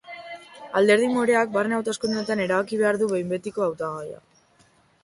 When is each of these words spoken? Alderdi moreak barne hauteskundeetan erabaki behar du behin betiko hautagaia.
Alderdi 0.79 1.09
moreak 1.17 1.53
barne 1.57 1.77
hauteskundeetan 1.79 2.43
erabaki 2.47 2.81
behar 2.83 3.01
du 3.05 3.13
behin 3.13 3.31
betiko 3.37 3.69
hautagaia. 3.69 4.21